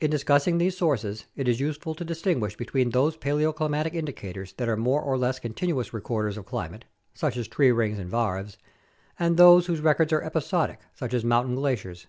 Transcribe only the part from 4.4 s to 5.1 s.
that are more